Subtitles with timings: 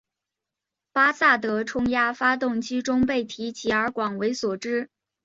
[0.91, 4.89] 巴萨德冲压发动机中被提及而广为所知。